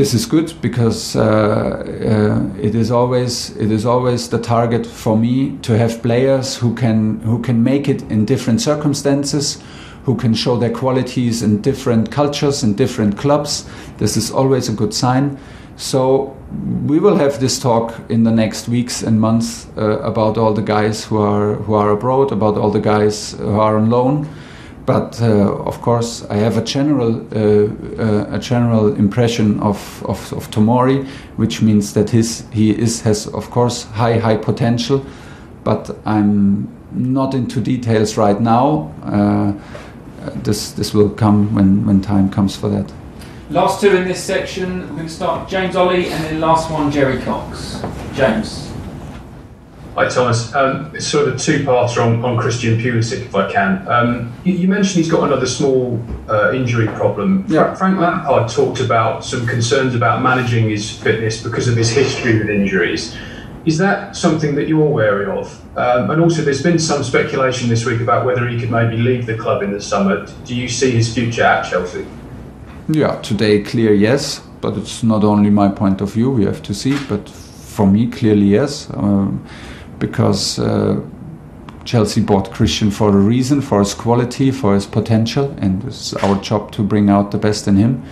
This 0.00 0.14
is 0.14 0.24
good 0.24 0.54
because 0.62 1.14
uh, 1.14 1.20
uh, 1.20 2.58
it 2.58 2.74
is 2.74 2.90
always 2.90 3.54
it 3.58 3.70
is 3.70 3.84
always 3.84 4.30
the 4.30 4.38
target 4.38 4.86
for 4.86 5.14
me 5.14 5.58
to 5.58 5.76
have 5.76 6.00
players 6.00 6.56
who 6.56 6.74
can 6.74 7.20
who 7.20 7.38
can 7.42 7.62
make 7.62 7.86
it 7.86 8.00
in 8.10 8.24
different 8.24 8.62
circumstances, 8.62 9.62
who 10.06 10.14
can 10.14 10.32
show 10.32 10.56
their 10.56 10.70
qualities 10.70 11.42
in 11.42 11.60
different 11.60 12.10
cultures 12.10 12.62
in 12.62 12.76
different 12.76 13.18
clubs. 13.18 13.68
This 13.98 14.16
is 14.16 14.30
always 14.30 14.70
a 14.70 14.72
good 14.72 14.94
sign. 14.94 15.36
So 15.76 16.34
we 16.86 16.98
will 16.98 17.16
have 17.16 17.38
this 17.38 17.60
talk 17.60 17.92
in 18.08 18.24
the 18.24 18.32
next 18.32 18.70
weeks 18.70 19.02
and 19.02 19.20
months 19.20 19.66
uh, 19.76 19.98
about 19.98 20.38
all 20.38 20.54
the 20.54 20.62
guys 20.62 21.04
who 21.04 21.18
are 21.18 21.56
who 21.56 21.74
are 21.74 21.90
abroad, 21.90 22.32
about 22.32 22.56
all 22.56 22.70
the 22.70 22.80
guys 22.80 23.32
who 23.32 23.60
are 23.60 23.76
on 23.76 23.90
loan. 23.90 24.26
But 24.90 25.22
uh, 25.22 25.54
of 25.66 25.80
course, 25.82 26.26
I 26.30 26.34
have 26.38 26.56
a 26.56 26.64
general 26.64 27.14
uh, 27.32 27.68
uh 28.02 28.36
a 28.36 28.38
general 28.40 28.96
impression 28.96 29.60
of, 29.60 30.02
of, 30.04 30.32
of 30.32 30.50
Tomori, 30.50 31.06
which 31.36 31.62
means 31.62 31.92
that 31.92 32.10
his 32.10 32.44
he 32.52 32.70
is 32.70 33.02
has 33.02 33.28
of 33.28 33.50
course 33.50 33.84
high 33.94 34.18
high 34.18 34.36
potential. 34.36 35.04
But 35.64 35.90
I'm 36.04 36.66
not 36.90 37.34
into 37.34 37.60
details 37.60 38.16
right 38.16 38.40
now. 38.40 38.90
This 40.42 40.72
this 40.72 40.94
will 40.94 41.10
come 41.10 41.54
when 41.54 41.86
when 41.86 42.00
time 42.00 42.28
comes 42.28 42.56
for 42.56 42.70
that. 42.70 42.92
Last 43.50 43.80
two 43.80 43.96
in 43.96 44.08
this 44.08 44.24
section, 44.24 44.80
we're 44.80 44.96
going 44.96 45.08
to 45.08 45.14
start 45.14 45.48
James 45.48 45.76
Olley 45.76 46.10
and 46.10 46.24
then 46.24 46.40
last 46.40 46.70
one, 46.70 46.90
Gerry 46.90 47.18
Cox. 47.22 47.82
James. 48.14 48.69
Hi 49.96 50.08
Thomas. 50.08 50.54
Um, 50.54 50.94
it's 50.94 51.06
sort 51.06 51.26
of 51.26 51.34
a 51.34 51.38
two-parter 51.38 51.98
on, 51.98 52.24
on 52.24 52.38
Christian 52.38 52.78
Pulisic, 52.78 53.22
if 53.22 53.34
I 53.34 53.50
can. 53.50 53.86
Um, 53.88 54.32
you, 54.44 54.54
you, 54.54 54.68
mentioned 54.68 55.04
he's 55.04 55.10
got 55.10 55.24
another 55.24 55.46
small 55.46 56.00
uh, 56.28 56.52
injury 56.52 56.86
problem. 56.86 57.44
Yeah. 57.48 57.74
Frank 57.74 57.98
Lampard 57.98 58.48
talked 58.48 58.78
about 58.78 59.24
some 59.24 59.48
concerns 59.48 59.96
about 59.96 60.22
managing 60.22 60.70
his 60.70 60.88
fitness 60.96 61.42
because 61.42 61.66
of 61.66 61.76
his 61.76 61.90
history 61.90 62.38
with 62.38 62.48
injuries. 62.48 63.16
Is 63.66 63.78
that 63.78 64.14
something 64.14 64.54
that 64.54 64.68
you're 64.68 64.88
wary 64.88 65.26
of? 65.26 65.60
Um, 65.76 66.08
and 66.10 66.22
also, 66.22 66.42
there's 66.42 66.62
been 66.62 66.78
some 66.78 67.02
speculation 67.02 67.68
this 67.68 67.84
week 67.84 68.00
about 68.00 68.24
whether 68.24 68.46
he 68.46 68.60
could 68.60 68.70
maybe 68.70 68.96
leave 68.96 69.26
the 69.26 69.36
club 69.36 69.60
in 69.62 69.72
the 69.72 69.80
summer. 69.80 70.24
Do 70.44 70.54
you 70.54 70.68
see 70.68 70.92
his 70.92 71.12
future 71.12 71.42
at 71.42 71.68
Chelsea? 71.68 72.06
Yeah, 72.88 73.20
today 73.22 73.62
clear 73.62 73.92
yes, 73.92 74.40
but 74.60 74.76
it's 74.76 75.02
not 75.02 75.24
only 75.24 75.50
my 75.50 75.68
point 75.68 76.00
of 76.00 76.12
view. 76.12 76.30
We 76.30 76.44
have 76.44 76.62
to 76.62 76.74
see, 76.74 76.96
but 77.08 77.28
for 77.28 77.86
me 77.86 78.06
clearly 78.06 78.46
yes, 78.46 78.88
um, 78.94 79.44
because 80.00 80.58
uh, 80.58 81.00
Chelsea 81.84 82.20
bought 82.20 82.50
Christian 82.50 82.90
for 82.90 83.10
a 83.10 83.20
reason, 83.20 83.60
for 83.60 83.78
his 83.78 83.94
quality, 83.94 84.50
for 84.50 84.74
his 84.74 84.86
potential, 84.86 85.54
and 85.58 85.84
it's 85.84 86.14
our 86.14 86.36
job 86.40 86.72
to 86.72 86.82
bring 86.82 87.08
out 87.08 87.30
the 87.30 87.38
best 87.38 87.68
in 87.68 87.76
him. 87.76 88.02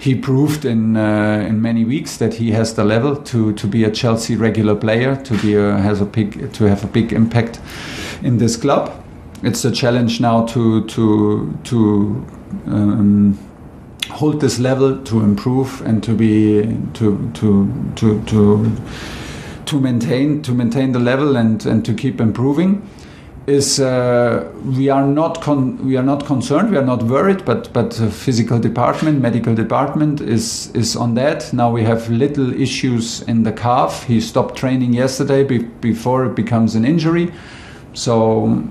He 0.00 0.14
proved 0.14 0.64
in 0.64 0.96
uh, 0.96 1.46
in 1.48 1.62
many 1.62 1.84
weeks 1.84 2.16
that 2.16 2.34
he 2.34 2.52
has 2.52 2.74
the 2.74 2.84
level 2.84 3.16
to, 3.16 3.52
to 3.52 3.66
be 3.66 3.84
a 3.84 3.90
Chelsea 3.90 4.36
regular 4.36 4.74
player, 4.74 5.16
to 5.16 5.38
be 5.38 5.54
a, 5.54 5.78
has 5.78 6.00
a 6.00 6.04
big 6.04 6.52
to 6.52 6.64
have 6.64 6.84
a 6.84 6.86
big 6.86 7.12
impact 7.12 7.60
in 8.22 8.38
this 8.38 8.56
club. 8.56 8.90
It's 9.42 9.64
a 9.64 9.70
challenge 9.70 10.20
now 10.20 10.46
to 10.46 10.84
to 10.86 11.58
to 11.64 12.26
um, 12.66 13.38
hold 14.10 14.40
this 14.40 14.58
level 14.58 15.02
to 15.04 15.20
improve 15.20 15.80
and 15.86 16.02
to 16.02 16.14
be 16.14 16.62
to 16.94 17.30
to 17.34 17.92
to 17.96 18.22
to 18.24 18.76
to 19.68 19.80
maintain 19.80 20.42
to 20.42 20.52
maintain 20.52 20.92
the 20.92 20.98
level 20.98 21.36
and 21.36 21.66
and 21.66 21.84
to 21.84 21.94
keep 21.94 22.20
improving 22.20 22.82
is 23.46 23.80
uh, 23.80 24.46
we 24.76 24.90
are 24.90 25.06
not 25.06 25.46
we 25.80 25.96
are 25.96 26.02
not 26.02 26.26
concerned 26.26 26.70
we 26.70 26.76
are 26.76 26.84
not 26.84 27.02
worried 27.02 27.44
but 27.44 27.72
but 27.72 27.90
the 27.92 28.10
physical 28.10 28.58
department 28.58 29.22
medical 29.22 29.54
department 29.54 30.20
is 30.20 30.70
is 30.74 30.94
on 30.96 31.14
that 31.14 31.50
now 31.52 31.70
we 31.70 31.82
have 31.82 32.10
little 32.10 32.52
issues 32.60 33.22
in 33.22 33.44
the 33.44 33.52
calf 33.52 34.04
he 34.04 34.20
stopped 34.20 34.54
training 34.54 34.92
yesterday 34.92 35.42
be 35.42 35.58
before 35.58 36.26
it 36.26 36.34
becomes 36.34 36.74
an 36.74 36.84
injury 36.84 37.32
so 37.94 38.62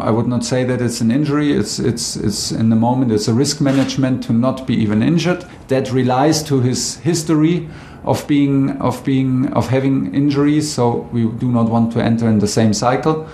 I 0.00 0.10
would 0.10 0.26
not 0.26 0.44
say 0.44 0.64
that 0.64 0.80
it's 0.80 1.00
an 1.00 1.10
injury. 1.10 1.52
It's 1.52 1.78
it's 1.78 2.16
it's 2.16 2.50
in 2.50 2.70
the 2.70 2.76
moment. 2.76 3.12
It's 3.12 3.28
a 3.28 3.34
risk 3.34 3.60
management 3.60 4.24
to 4.24 4.32
not 4.32 4.66
be 4.66 4.74
even 4.74 5.02
injured. 5.02 5.44
That 5.68 5.92
relies 5.92 6.42
to 6.44 6.60
his 6.60 6.98
history 6.98 7.68
of 8.04 8.26
being 8.26 8.70
of 8.80 9.04
being 9.04 9.52
of 9.52 9.68
having 9.68 10.14
injuries. 10.14 10.72
So 10.72 11.08
we 11.12 11.26
do 11.26 11.50
not 11.50 11.68
want 11.68 11.92
to 11.92 12.02
enter 12.02 12.28
in 12.28 12.38
the 12.38 12.48
same 12.48 12.72
cycle. 12.72 13.26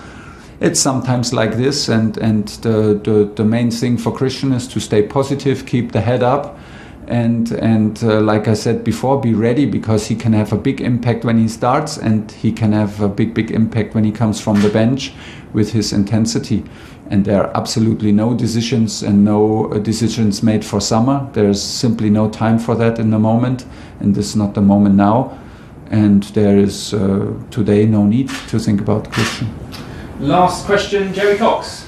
It's 0.59 0.79
sometimes 0.79 1.33
like 1.33 1.57
this, 1.57 1.89
and 1.89 2.17
and 2.17 2.47
the 2.61 2.99
the, 3.03 3.31
the 3.35 3.43
main 3.43 3.71
thing 3.71 3.97
for 3.97 4.11
Christian 4.11 4.53
is 4.53 4.67
to 4.69 4.79
stay 4.79 5.03
positive, 5.03 5.65
keep 5.65 5.91
the 5.91 6.01
head 6.01 6.23
up, 6.23 6.57
and 7.07 7.51
and 7.51 8.03
uh, 8.03 8.19
like 8.21 8.47
I 8.47 8.53
said 8.53 8.83
before, 8.83 9.21
be 9.21 9.33
ready 9.33 9.65
because 9.65 10.07
he 10.07 10.15
can 10.15 10.33
have 10.33 10.53
a 10.53 10.57
big 10.57 10.81
impact 10.81 11.23
when 11.25 11.37
he 11.37 11.47
starts, 11.47 11.97
and 11.97 12.31
he 12.31 12.51
can 12.51 12.71
have 12.71 13.01
a 13.01 13.07
big 13.07 13.33
big 13.33 13.51
impact 13.51 13.95
when 13.95 14.03
he 14.03 14.11
comes 14.11 14.41
from 14.41 14.61
the 14.61 14.69
bench 14.69 15.13
with 15.53 15.71
his 15.71 15.93
intensity. 15.93 16.63
And 17.09 17.23
there 17.23 17.43
are 17.43 17.55
absolutely 17.55 18.11
no 18.11 18.33
decisions 18.33 19.03
and 19.03 19.23
no 19.23 19.71
uh, 19.71 19.77
decisions 19.77 20.41
made 20.41 20.65
for 20.65 20.81
summer. 20.81 21.29
There's 21.33 21.61
simply 21.61 22.09
no 22.09 22.29
time 22.29 22.57
for 22.57 22.75
that 22.75 22.99
in 22.99 23.11
the 23.11 23.19
moment, 23.19 23.65
and 23.99 24.15
this 24.15 24.29
is 24.29 24.35
not 24.35 24.53
the 24.53 24.61
moment 24.61 24.95
now. 24.95 25.37
And 25.91 26.23
there 26.33 26.57
is 26.57 26.93
uh, 26.93 27.33
today 27.51 27.85
no 27.85 28.05
need 28.05 28.29
to 28.49 28.59
think 28.59 28.81
about 28.81 29.11
Christian. 29.11 29.47
Last 30.19 30.65
question, 30.65 31.13
Gerry 31.13 31.37
Cox. 31.37 31.84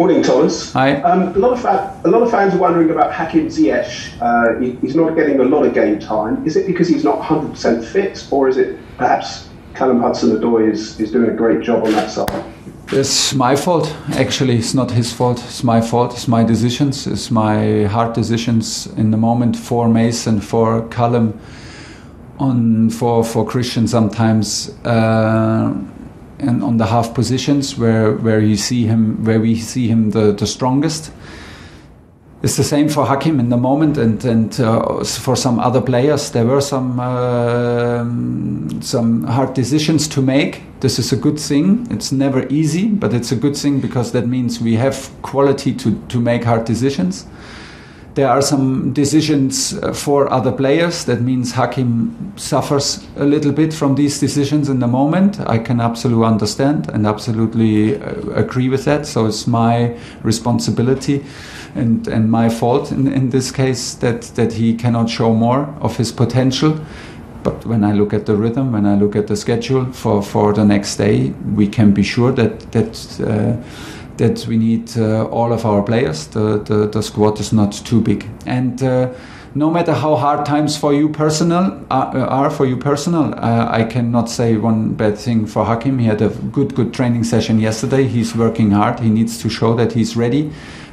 Morning, 0.00 0.22
Thomas. 0.22 0.72
Hi. 0.72 0.94
Um, 1.02 1.34
a, 1.36 1.38
lot 1.38 1.52
of 1.52 2.06
a 2.06 2.08
lot 2.08 2.22
of 2.22 2.30
fans 2.30 2.54
are 2.54 2.58
wondering 2.58 2.88
about 2.88 3.12
Hakim 3.12 3.48
Ziyech. 3.48 4.16
Uh, 4.18 4.58
he, 4.58 4.70
he's 4.76 4.96
not 4.96 5.14
getting 5.14 5.38
a 5.40 5.44
lot 5.44 5.62
of 5.66 5.74
game 5.74 5.98
time. 5.98 6.42
Is 6.46 6.56
it 6.56 6.66
because 6.66 6.88
he's 6.88 7.04
not 7.04 7.20
100% 7.20 7.84
fit, 7.84 8.26
or 8.30 8.48
is 8.48 8.56
it 8.56 8.78
perhaps 8.96 9.50
Callum 9.74 10.00
Hudson-Odoi 10.00 10.72
is, 10.72 10.98
is 10.98 11.12
doing 11.12 11.28
a 11.28 11.34
great 11.34 11.60
job 11.60 11.84
on 11.84 11.92
that 11.92 12.10
side? 12.10 12.44
It's 12.92 13.34
my 13.34 13.54
fault. 13.54 13.94
Actually, 14.14 14.56
it's 14.56 14.72
not 14.72 14.90
his 14.90 15.12
fault. 15.12 15.38
It's 15.44 15.62
my 15.62 15.82
fault. 15.82 16.14
It's 16.14 16.28
my 16.28 16.44
decisions. 16.44 17.06
It's 17.06 17.30
my 17.30 17.84
hard 17.84 18.14
decisions 18.14 18.86
in 18.96 19.10
the 19.10 19.18
moment 19.18 19.54
for 19.54 19.86
Mason, 19.86 20.40
for 20.40 20.88
Callum, 20.88 21.38
on 22.38 22.88
for 22.88 23.22
for 23.22 23.44
Christian 23.46 23.86
sometimes. 23.86 24.70
Uh, 24.82 25.74
and 26.40 26.62
on 26.62 26.76
the 26.76 26.86
half 26.86 27.14
positions 27.14 27.76
where 27.76 28.12
where 28.12 28.40
you 28.40 28.56
see 28.56 28.86
him 28.86 29.24
where 29.24 29.40
we 29.40 29.56
see 29.56 29.88
him 29.88 30.10
the, 30.10 30.32
the 30.32 30.46
strongest. 30.46 31.12
It's 32.42 32.56
the 32.56 32.64
same 32.64 32.88
for 32.88 33.04
Hakim 33.04 33.38
in 33.38 33.50
the 33.50 33.58
moment, 33.58 33.98
and 33.98 34.24
and 34.24 34.60
uh, 34.60 35.04
for 35.04 35.36
some 35.36 35.58
other 35.58 35.80
players, 35.82 36.30
there 36.30 36.46
were 36.46 36.62
some 36.62 36.98
uh, 36.98 38.02
some 38.80 39.24
hard 39.24 39.54
decisions 39.54 40.08
to 40.08 40.22
make. 40.22 40.62
This 40.80 40.98
is 40.98 41.12
a 41.12 41.16
good 41.16 41.38
thing. 41.38 41.86
It's 41.90 42.10
never 42.12 42.46
easy, 42.48 42.88
but 42.88 43.12
it's 43.12 43.30
a 43.30 43.36
good 43.36 43.56
thing 43.56 43.80
because 43.80 44.12
that 44.12 44.26
means 44.26 44.58
we 44.60 44.76
have 44.76 45.10
quality 45.20 45.74
to 45.74 45.90
to 46.08 46.20
make 46.20 46.44
hard 46.44 46.64
decisions. 46.64 47.26
There 48.20 48.28
are 48.28 48.42
some 48.42 48.92
decisions 48.92 49.72
uh, 49.72 49.94
for 49.94 50.30
other 50.30 50.52
players. 50.52 51.06
That 51.06 51.22
means 51.22 51.52
Hakim 51.52 52.34
suffers 52.36 53.02
a 53.16 53.24
little 53.24 53.50
bit 53.50 53.72
from 53.72 53.94
these 53.94 54.20
decisions 54.20 54.68
in 54.68 54.78
the 54.78 54.86
moment. 54.86 55.40
I 55.48 55.56
can 55.56 55.80
absolutely 55.80 56.26
understand 56.26 56.90
and 56.90 57.06
absolutely 57.06 57.96
uh, 57.96 58.20
agree 58.34 58.68
with 58.68 58.84
that. 58.84 59.06
So 59.06 59.24
it's 59.24 59.46
my 59.46 59.96
responsibility 60.22 61.24
and, 61.74 62.06
and 62.08 62.30
my 62.30 62.50
fault 62.50 62.92
in, 62.92 63.10
in 63.10 63.30
this 63.30 63.50
case 63.50 63.94
that, 63.94 64.20
that 64.34 64.52
he 64.52 64.74
cannot 64.74 65.08
show 65.08 65.32
more 65.32 65.74
of 65.80 65.96
his 65.96 66.12
potential. 66.12 66.78
But 67.42 67.64
when 67.64 67.84
I 67.84 67.94
look 67.94 68.12
at 68.12 68.26
the 68.26 68.36
rhythm, 68.36 68.72
when 68.72 68.84
I 68.84 68.96
look 68.96 69.16
at 69.16 69.28
the 69.28 69.36
schedule 69.36 69.90
for, 69.94 70.22
for 70.22 70.52
the 70.52 70.66
next 70.66 70.96
day, 70.96 71.30
we 71.54 71.66
can 71.66 71.94
be 71.94 72.02
sure 72.02 72.32
that 72.32 72.70
that 72.72 73.20
uh, 73.22 73.56
that 74.20 74.46
we 74.46 74.56
need 74.56 74.96
uh, 74.96 75.24
all 75.28 75.52
of 75.52 75.64
our 75.64 75.82
players. 75.82 76.26
The, 76.26 76.62
the, 76.62 76.86
the 76.86 77.02
squad 77.02 77.40
is 77.40 77.52
not 77.52 77.72
too 77.72 78.00
big, 78.00 78.28
and 78.46 78.82
uh, 78.82 79.12
no 79.54 79.70
matter 79.70 79.92
how 79.92 80.14
hard 80.14 80.46
times 80.46 80.76
for 80.76 80.92
you 80.92 81.08
personal 81.08 81.84
are, 81.90 82.16
uh, 82.16 82.26
are 82.26 82.50
for 82.50 82.66
you 82.66 82.76
personal, 82.76 83.34
uh, 83.34 83.66
I 83.70 83.84
cannot 83.84 84.28
say 84.28 84.56
one 84.56 84.94
bad 84.94 85.18
thing 85.18 85.46
for 85.46 85.64
Hakim. 85.64 85.98
He 85.98 86.06
had 86.06 86.22
a 86.22 86.28
good 86.28 86.74
good 86.74 86.92
training 86.92 87.24
session 87.24 87.58
yesterday. 87.58 88.04
He's 88.04 88.36
working 88.36 88.70
hard. 88.70 89.00
He 89.00 89.10
needs 89.10 89.38
to 89.42 89.48
show 89.48 89.74
that 89.74 89.92
he's 89.92 90.16
ready 90.16 90.52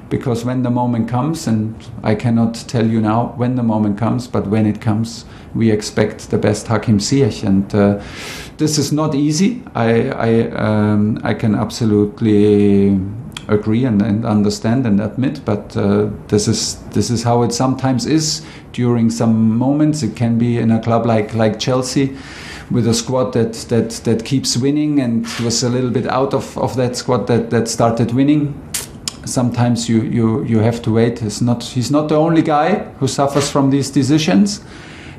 because 0.09 0.45
when 0.45 0.63
the 0.63 0.69
moment 0.69 1.09
comes, 1.09 1.47
and 1.47 1.75
I 2.03 2.15
cannot 2.15 2.55
tell 2.67 2.87
you 2.87 3.01
now 3.01 3.33
when 3.35 3.55
the 3.55 3.63
moment 3.63 3.97
comes, 3.97 4.27
but 4.27 4.47
when 4.47 4.65
it 4.65 4.81
comes, 4.81 5.25
we 5.53 5.71
expect 5.71 6.29
the 6.29 6.37
best 6.37 6.67
Hakim 6.67 6.99
Ziyech, 6.99 7.43
and 7.43 7.75
uh, 7.75 8.01
this 8.57 8.77
is 8.77 8.91
not 8.91 9.15
easy. 9.15 9.63
I 9.75 10.09
I, 10.09 10.49
um, 10.51 11.19
I 11.23 11.33
can 11.33 11.55
absolutely 11.55 12.99
agree 13.47 13.85
and, 13.85 14.01
and, 14.01 14.25
understand 14.25 14.85
and 14.85 14.99
admit, 14.99 15.39
but 15.45 15.77
uh, 15.77 16.09
this 16.27 16.47
is 16.47 16.75
this 16.91 17.09
is 17.09 17.23
how 17.23 17.43
it 17.43 17.53
sometimes 17.53 18.05
is 18.05 18.45
during 18.73 19.09
some 19.09 19.57
moments. 19.57 20.03
It 20.03 20.15
can 20.15 20.37
be 20.37 20.57
in 20.57 20.71
a 20.71 20.81
club 20.81 21.05
like 21.05 21.33
like 21.33 21.59
Chelsea. 21.59 22.15
With 22.69 22.85
a 22.85 22.93
squad 22.93 23.31
that, 23.31 23.53
that, 23.69 23.91
that 24.03 24.25
keeps 24.25 24.57
winning 24.57 24.99
and 24.99 25.25
was 25.41 25.63
a 25.63 25.69
little 25.69 25.89
bit 25.89 26.05
out 26.05 26.33
of, 26.33 26.57
of 26.57 26.75
that 26.75 26.97
squad 26.97 27.27
that, 27.27 27.49
that 27.49 27.69
started 27.69 28.11
winning, 28.11 28.61
sometimes 29.23 29.87
you, 29.87 30.01
you, 30.01 30.43
you 30.43 30.59
have 30.59 30.81
to 30.81 30.91
wait. 30.91 31.19
He's 31.19 31.41
not, 31.41 31.63
he's 31.63 31.91
not 31.91 32.09
the 32.09 32.15
only 32.15 32.41
guy 32.41 32.79
who 32.99 33.07
suffers 33.07 33.49
from 33.49 33.69
these 33.69 33.89
decisions. 33.89 34.59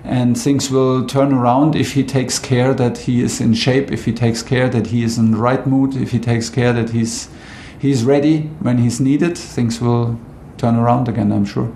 And 0.05 0.39
things 0.39 0.71
will 0.71 1.07
turn 1.07 1.33
around 1.33 1.77
if 1.77 1.93
he 1.93 2.03
takes 2.05 2.39
care 2.39 2.73
that 2.75 2.99
he 2.99 3.23
is 3.23 3.41
in 3.41 3.55
shape, 3.55 3.91
if 3.91 4.05
he 4.05 4.13
takes 4.13 4.43
care 4.43 4.69
that 4.69 4.89
he 4.89 5.03
is 5.03 5.19
in 5.19 5.33
the 5.33 5.39
right 5.39 5.67
mood, 5.67 5.97
if 5.97 6.13
he 6.13 6.19
takes 6.19 6.49
care 6.49 6.73
that 6.73 6.91
he's, 6.91 7.29
he's 7.79 8.05
ready 8.05 8.43
when 8.61 8.79
he's 8.79 9.01
needed. 9.01 9.37
Things 9.37 9.81
will 9.81 10.19
turn 10.57 10.77
around 10.77 11.09
again, 11.09 11.33
I'm 11.33 11.45
sure. 11.45 11.73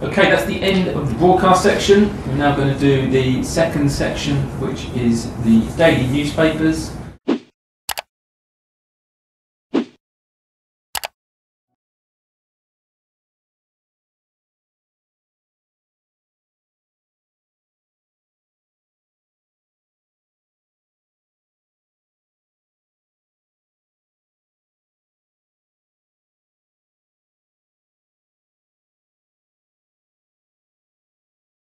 Okay, 0.00 0.30
that's 0.30 0.44
the 0.44 0.62
end 0.62 0.88
of 0.88 1.08
the 1.08 1.14
broadcast 1.16 1.62
section. 1.62 2.08
We're 2.28 2.36
now 2.36 2.54
going 2.54 2.72
to 2.72 2.78
do 2.78 3.10
the 3.10 3.42
second 3.42 3.90
section, 3.90 4.36
which 4.60 4.84
is 4.96 5.28
the 5.42 5.60
daily 5.76 6.06
newspapers. 6.06 6.92